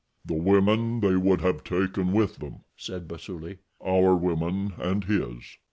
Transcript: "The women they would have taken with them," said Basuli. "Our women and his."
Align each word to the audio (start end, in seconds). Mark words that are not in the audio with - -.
"The 0.25 0.33
women 0.33 1.01
they 1.01 1.15
would 1.15 1.41
have 1.41 1.63
taken 1.63 2.11
with 2.11 2.37
them," 2.37 2.63
said 2.75 3.07
Basuli. 3.07 3.59
"Our 3.81 4.15
women 4.15 4.73
and 4.79 5.03
his." 5.03 5.57